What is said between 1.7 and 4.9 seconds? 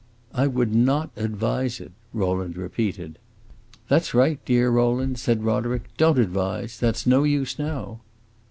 it," Rowland repeated. "That 's right, dear